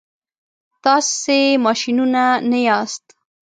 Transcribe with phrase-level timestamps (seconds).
[0.83, 3.05] تاسي ماشینونه نه یاست.